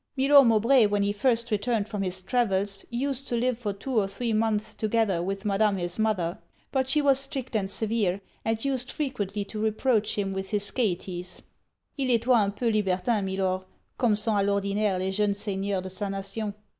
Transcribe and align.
Milor 0.17 0.43
Mowbray, 0.43 0.87
when 0.87 1.03
he 1.03 1.13
first 1.13 1.51
returned 1.51 1.87
from 1.87 2.01
his 2.01 2.23
travels, 2.23 2.85
used 2.89 3.27
to 3.27 3.35
live 3.35 3.55
for 3.59 3.71
two 3.71 3.99
or 3.99 4.07
three 4.07 4.33
months 4.33 4.73
together 4.73 5.21
with 5.21 5.45
Madame 5.45 5.77
his 5.77 5.99
mother; 5.99 6.39
but 6.71 6.89
she 6.89 7.03
was 7.03 7.19
strict 7.19 7.55
and 7.55 7.69
severe, 7.69 8.19
and 8.43 8.65
used 8.65 8.89
frequently 8.89 9.45
to 9.45 9.61
reproach 9.61 10.17
him 10.17 10.33
with 10.33 10.49
his 10.49 10.71
gaieties 10.71 11.43
il 11.99 12.09
etoit 12.09 12.35
un 12.39 12.51
peu 12.51 12.71
libertin 12.71 13.23
Milor, 13.23 13.63
comme 13.99 14.15
sont 14.15 14.37
a 14.39 14.43
l'ordinaire 14.43 14.97
les 14.97 15.11
jeunes 15.11 15.37
seigneurs 15.37 15.83
de 15.83 15.89
sa 15.91 16.09
nation. 16.09 16.55